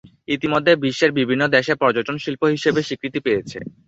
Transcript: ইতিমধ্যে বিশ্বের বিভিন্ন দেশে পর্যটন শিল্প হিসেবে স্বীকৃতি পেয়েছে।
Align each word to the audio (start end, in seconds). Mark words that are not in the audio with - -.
ইতিমধ্যে 0.27 0.73
বিশ্বের 0.83 1.11
বিভিন্ন 1.19 1.43
দেশে 1.55 1.73
পর্যটন 1.81 2.15
শিল্প 2.17 2.41
হিসেবে 2.53 2.79
স্বীকৃতি 2.83 3.19
পেয়েছে। 3.25 3.57